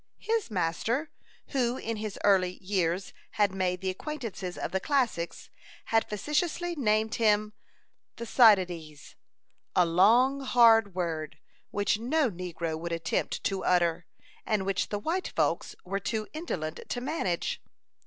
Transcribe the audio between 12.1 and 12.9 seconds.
negro